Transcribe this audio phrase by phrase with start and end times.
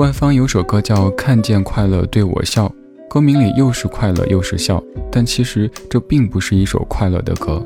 [0.00, 2.66] 万芳有首歌叫《看见快乐对我笑》，
[3.06, 7.62] 歌名里又是快乐又是笑，但其实这并不是一首快乐的歌。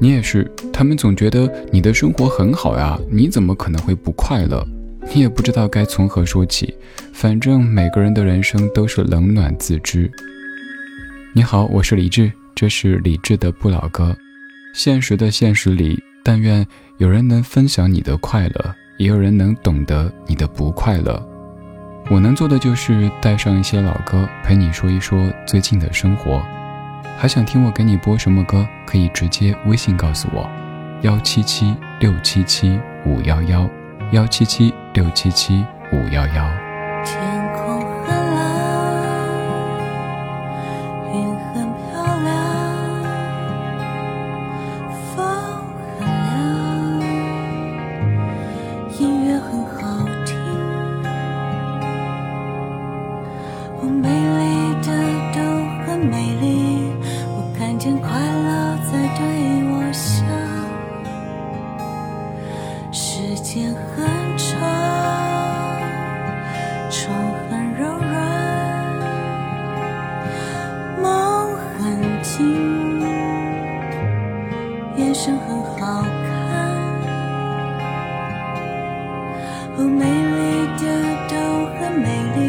[0.00, 4.66] 你也是，他们总觉得你的生活很好呀，你怎么可能会不快乐？
[5.14, 6.74] 你也不知道该从何说起，
[7.12, 10.10] 反正每个人的人生都是冷暖自知。
[11.32, 14.16] 你好，我是李志，这是李志的不老歌。
[14.74, 16.66] 现实的现实里，但愿
[16.98, 21.24] 有人能分享你的快乐，也有人能懂得你的不快乐。
[22.10, 26.42] 我能做的就是带上一些老歌，陪你说一说最近的生活。
[27.16, 28.66] 还想听我给你播什么歌？
[28.84, 30.50] 可以直接微信告诉我，
[31.02, 33.68] 幺七七六七七五幺幺，
[34.10, 36.61] 幺七七六七七五幺幺。
[75.82, 76.06] 好看。
[79.76, 80.38] 哦，美丽
[80.78, 80.82] 的
[81.28, 81.34] 都
[81.74, 82.40] 很美丽，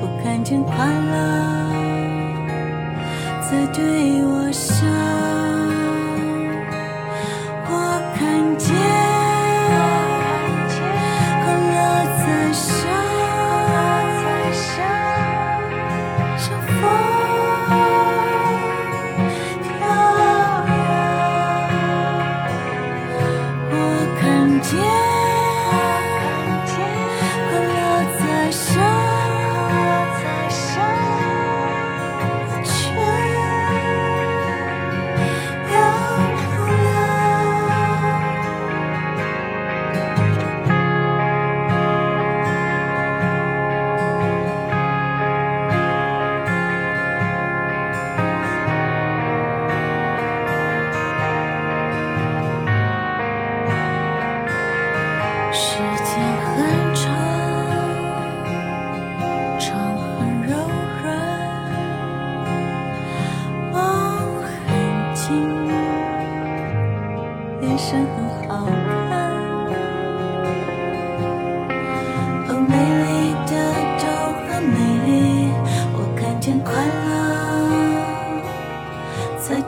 [0.00, 0.72] 我看见快
[1.12, 1.12] 乐
[3.42, 5.17] 在对我笑。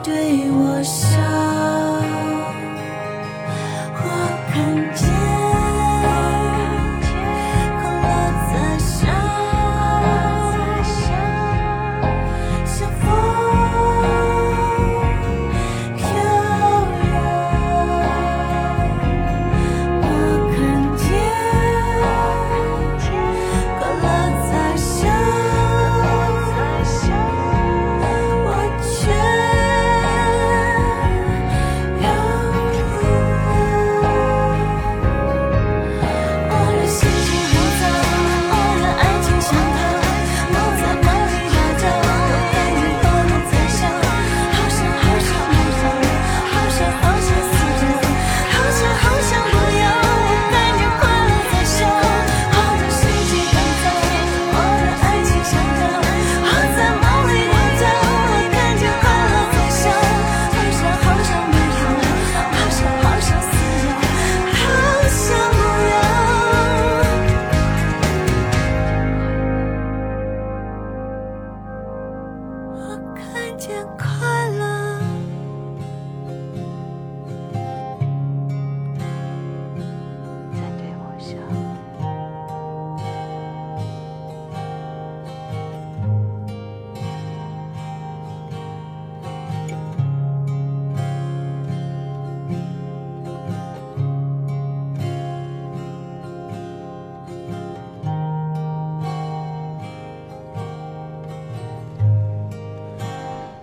[0.03, 1.19] 对我笑。
[4.03, 4.07] 我
[4.51, 5.10] 看见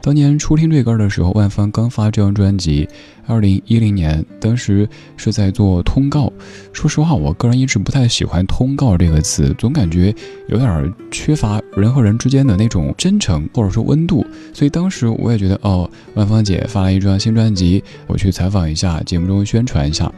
[0.08, 2.88] 当年初听这歌的时候，万芳刚发这张专辑，
[3.26, 4.88] 二零一零年，当时
[5.18, 6.32] 是在做通告。
[6.72, 10.14] 说实话，我个人一直不太喜欢“通告”这个词，总感觉
[10.48, 14.24] 有点缺乏人和人之间的那种真诚或者说温度。
[14.54, 20.10] 所以当时我也觉得，哦，万芳姐发了一张新专辑，我去采访一下，节目中宣传一下。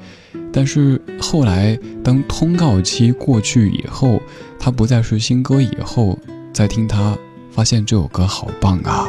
[0.52, 4.22] 但是后来当通告期过去以后，
[4.56, 6.16] 她不再是新歌以后，
[6.52, 7.18] 再听她，
[7.50, 9.04] 发现这首歌好棒啊！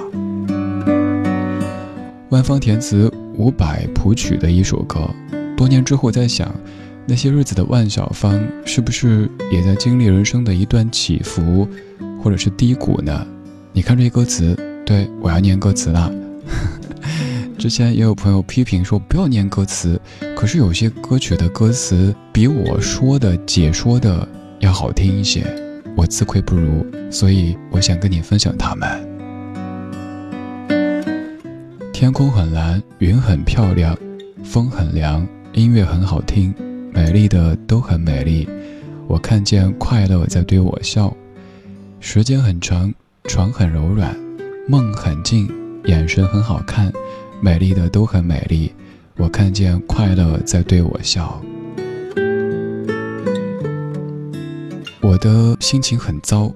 [2.32, 5.06] 万芳填词，伍佰谱曲的一首歌。
[5.58, 6.50] 多年之后在想，
[7.06, 11.68] 那些日子的万小芳是不是也在经历人生的一段起伏，
[12.24, 13.28] 或者是低谷呢？
[13.74, 16.10] 你看这些歌词，对我要念歌词了。
[17.60, 20.00] 之前也有朋友批评说不要念歌词，
[20.34, 24.26] 可是有些歌曲的歌词比我说的解说的
[24.60, 25.46] 要好听一些，
[25.98, 29.11] 我自愧不如，所以我想跟你分享它们。
[32.02, 33.96] 天空很蓝，云很漂亮，
[34.44, 36.52] 风很凉，音乐很好听，
[36.92, 38.50] 美丽的都很美丽。
[39.08, 41.16] 我看见快乐在对我笑。
[42.00, 42.92] 时间很长，
[43.26, 44.18] 床很柔软，
[44.68, 45.48] 梦很近，
[45.86, 46.92] 眼神很好看，
[47.40, 48.74] 美丽的都很美丽。
[49.18, 51.40] 我看见快乐在对我笑。
[55.02, 56.52] 我的心情很糟，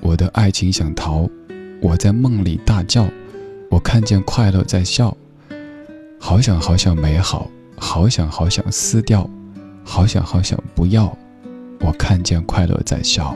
[0.00, 1.30] 我的爱情想逃，
[1.80, 3.08] 我在梦里大叫。
[3.70, 5.16] 我看见快乐在笑，
[6.18, 9.30] 好想好想美好，好想好想撕掉，
[9.84, 11.16] 好想好想不要。
[11.78, 13.34] 我看见快乐在笑。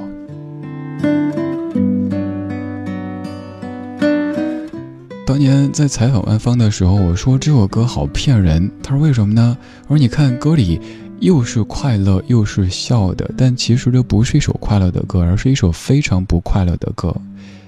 [5.25, 8.69] 当年在采访万芳的时候，我说这首歌好骗人。
[8.83, 9.57] 他说为什么呢？
[9.87, 10.81] 我说你看歌里
[11.21, 17.17] 又是快乐又是笑的，但其实这不是一首快乐的歌，而是一首非常不快乐的歌。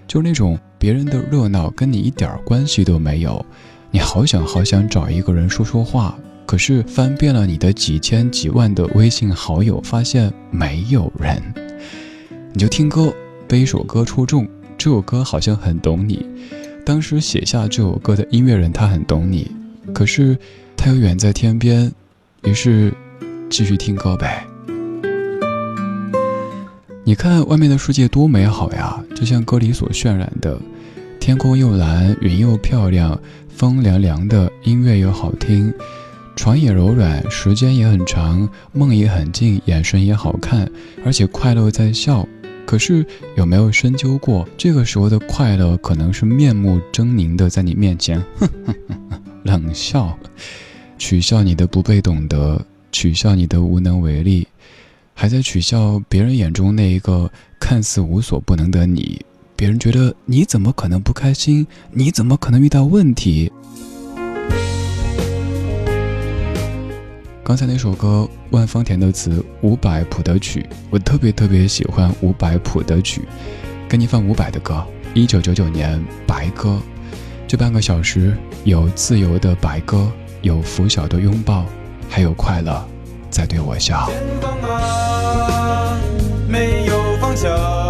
[0.06, 3.44] 就那种别人的热闹跟你一点关系都没有，
[3.91, 6.17] 你好想好想找一个人说说话，
[6.47, 11.43] 可是翻遍了你的几千几万的微信好友，发现没有人，
[12.53, 13.12] 你就听歌，
[13.49, 14.47] 被一首歌戳中，
[14.79, 16.25] 这首歌好像很懂你。
[16.85, 19.50] 当时写下这首歌的音乐人他很懂你，
[19.93, 20.38] 可是
[20.76, 21.93] 他又远在天边，
[22.44, 22.94] 于是
[23.50, 24.47] 继续听歌呗。
[27.08, 30.61] 你看外面的世界多美好呀，就像歌里所渲染的，
[31.20, 33.17] 天空又蓝，云又漂亮，
[33.49, 35.73] 风凉凉的，音乐又好听，
[36.35, 40.69] 床也柔软，时间也很长，梦也很近，眼神也好看，
[41.05, 42.26] 而且快乐在笑。
[42.67, 43.06] 可是
[43.37, 48.20] 有没有深究过，这个时候的快乐可能是面目狰狞的在你面前
[49.44, 50.19] 冷笑，
[50.99, 52.61] 取笑你的不被懂得，
[52.91, 54.49] 取笑你的无能为力。
[55.19, 59.19] 还在取笑别人眼中那一个看似无所不能的你，
[59.57, 61.67] 别人觉得你怎么可能不开心？
[61.91, 63.51] 你怎么可能遇到问题？
[67.43, 73.23] 刚才那首歌，万芳填的词，伍佰谱的曲，我特别特别喜欢伍佰谱的曲。
[73.89, 76.73] 给你放伍佰的歌，一九九九年《白鸽》，
[77.49, 81.65] 这半个小时有自由的白鸽，有拂晓的拥抱，
[82.07, 82.87] 还有快乐
[83.37, 84.09] 在对我笑。
[86.49, 87.86] 没有方向。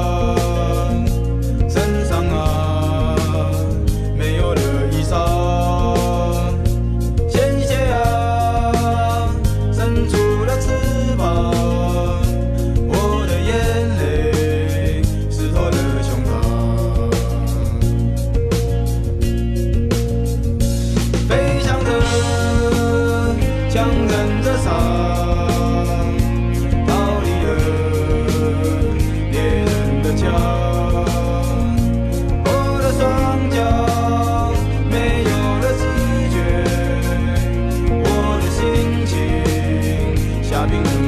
[40.68, 41.05] Bobby.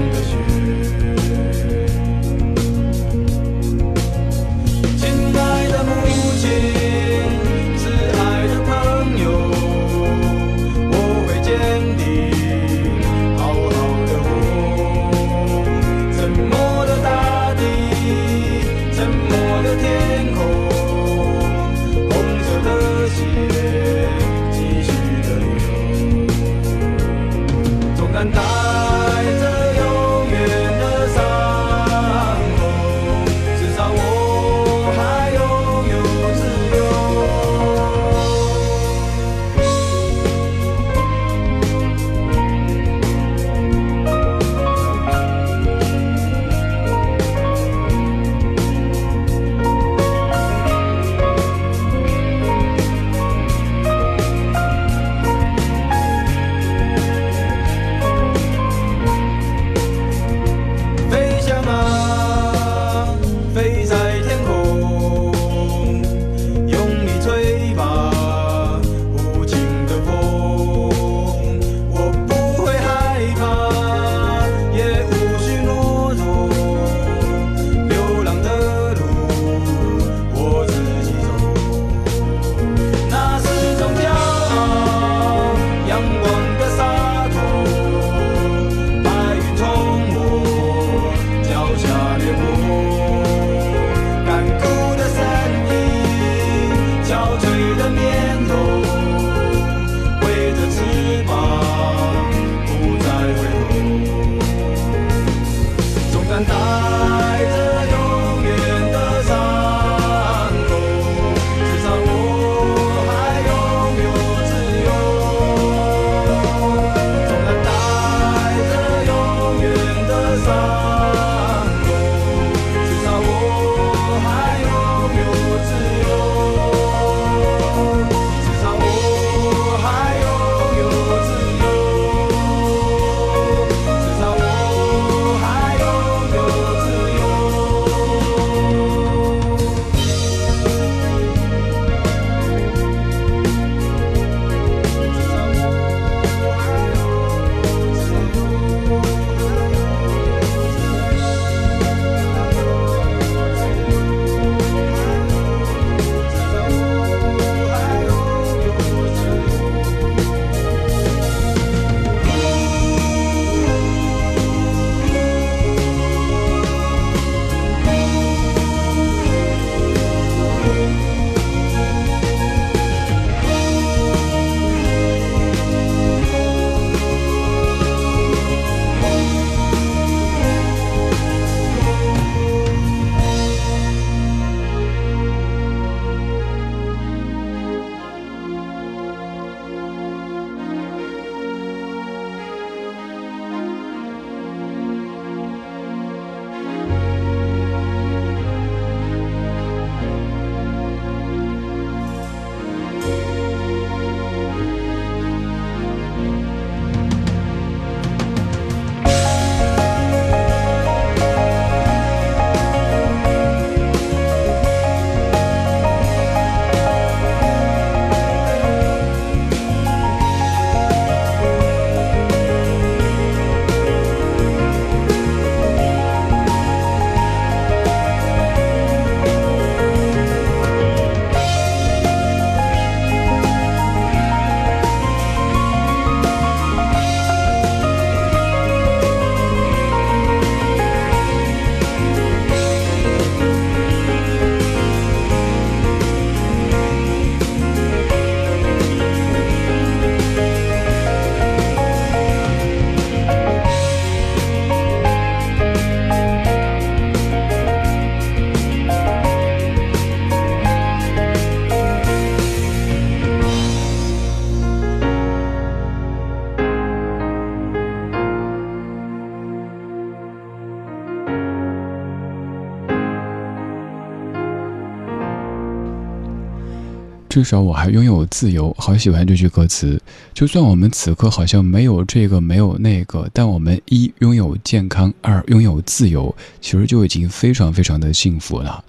[277.38, 278.74] 至少我还拥有自由。
[278.76, 279.96] 好喜欢这句歌词。
[280.34, 288.82] 就算我们此刻好像没有这个没有那个，但我们一拥有健康，二拥有自由，其实就已经非常非常的幸福了。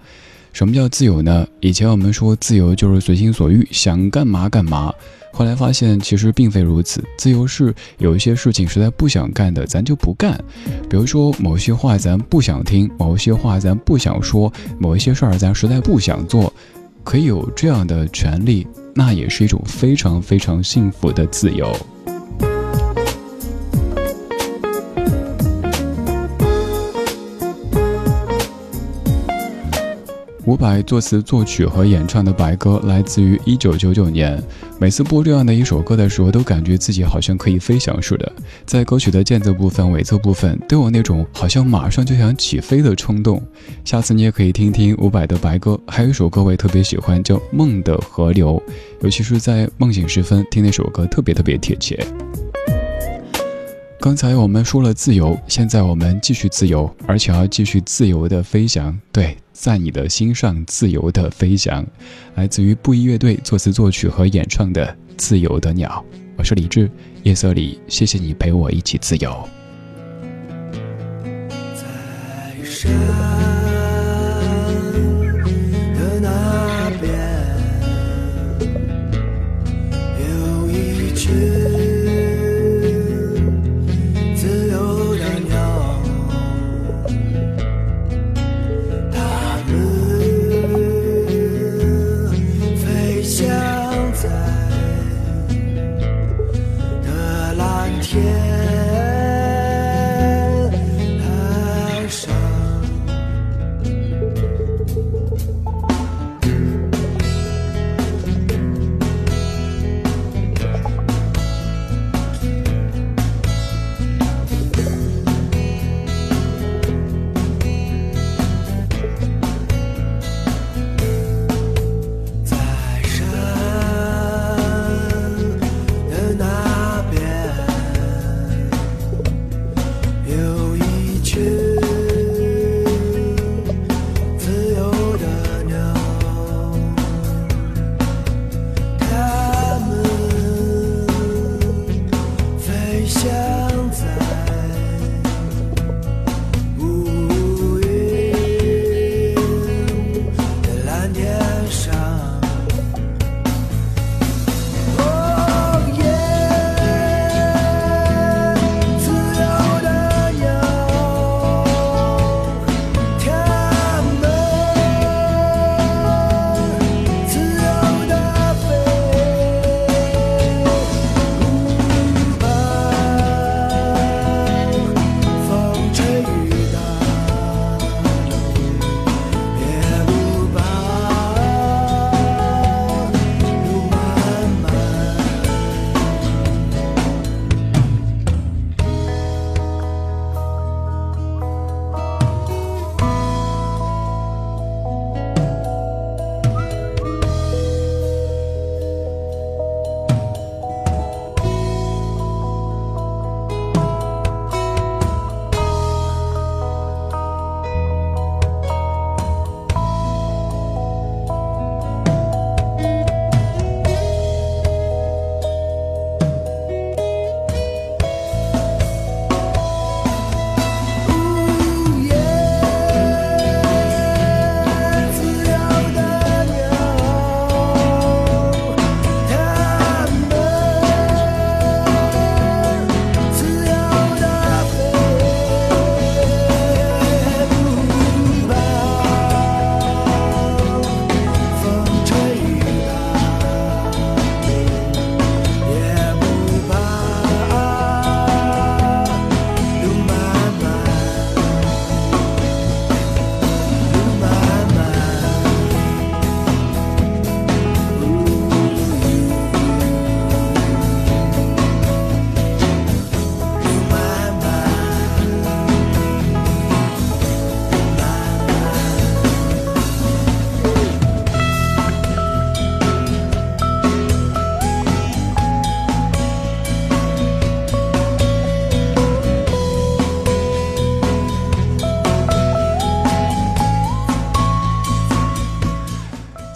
[0.51, 1.47] 什么叫自由呢？
[1.59, 4.91] 以前我们说自由就是随心所欲，想干嘛干嘛。
[5.31, 10.35] 后来发现其实并非如此，自由是有一些事情实在不想干的，咱就不干。
[10.89, 16.51] 比如说某些话咱不想听，某些话咱不想说，某一些事儿咱实在不想做，
[17.09, 21.75] 可以有这样的权利，那也是一种非常非常幸福的自由。
[30.49, 34.43] 伍佰作词作曲和演唱的《白鸽》来自于一九九九年。
[34.79, 38.31] 每次播这样的一首歌的时候，都感觉自己好像可以飞翔似的。
[38.65, 43.39] 在歌曲的间奏部分、尾奏部分，都有那种好像马上就想起飞的冲动。
[43.85, 48.59] 下次你也可以听听伍佰的《白鸽》，还有一首歌我也特别喜欢，叫《梦的河流》，
[49.03, 51.95] 尤其是在梦醒时分听那首歌，特别特别贴切。
[54.01, 58.97] 刚才我们说了自由，现在我们继续自由，而且要继续自由的飞翔。
[59.11, 61.85] 对，在你的心上自由的飞翔，
[62.35, 64.87] 来自于布衣乐队作词作曲和演唱的
[65.17, 66.01] 《自由的鸟》。
[66.37, 66.89] 我是李志，
[67.23, 69.45] 夜色里，谢谢你陪我一起自由。
[71.75, 73.48] 在山。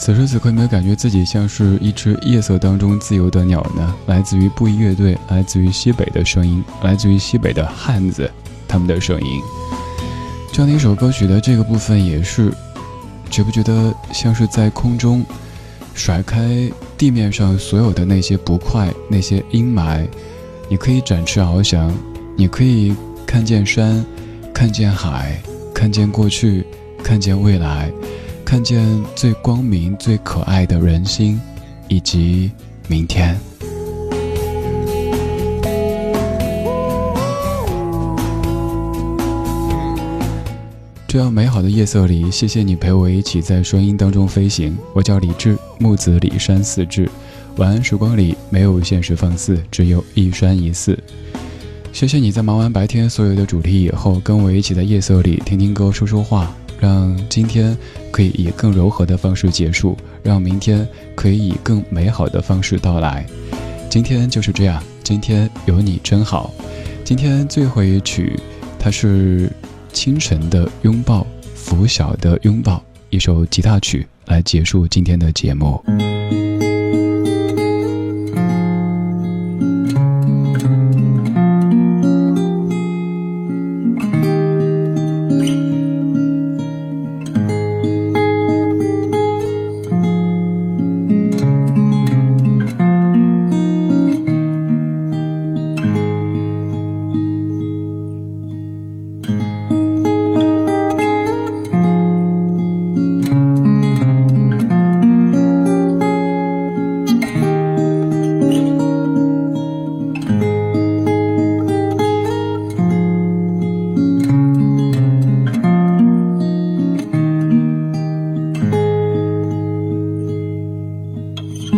[0.04, 3.96] 此时此刻，有没有感觉自己像是一只夜色当中自由的鸟呢？
[4.08, 8.30] 来自于布衣乐队，来自于西北的声音，来自于西北的汉子，
[8.68, 9.42] 他们的声音。
[10.52, 12.52] 这样的一首歌曲的这个部分也是，
[13.30, 15.24] 觉不觉得像是在空中
[15.94, 20.06] 甩开地面上所有的那些不快、那些阴霾？
[20.68, 21.96] 你可以展翅翱翔，
[22.36, 22.94] 你可以
[23.26, 24.06] 看见山，
[24.54, 25.42] 看见海，
[25.74, 26.66] 看见过去，
[27.02, 27.90] 看见未来。
[28.54, 31.42] 看见最光明、最可爱的人心，
[31.88, 32.52] 以及
[32.88, 33.36] 明天。
[41.08, 44.78] 这样美好的夜色里，谢谢你陪我一起在声音当中飞行。
[44.94, 47.10] 我叫李志，木子李山四志。
[47.56, 50.96] 晚安时光里没有现实放肆，只有一山一寺。
[51.92, 56.56] 谢谢你在忙完白天所有的主题以后，跟我一起在夜色里听听歌、说说话。
[56.84, 57.78] 让今天
[58.12, 63.26] 可以以更柔和的方式结束，让明天可以以更美好的方式到来。
[63.90, 66.54] 今天就是这样，今天有你真好。
[67.06, 68.38] 今天最后一曲，
[68.78, 69.50] 它是
[69.94, 75.82] 清晨的拥抱，拂晓的拥抱，一首吉他曲来结束今天的节目。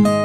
[0.03, 0.24] 时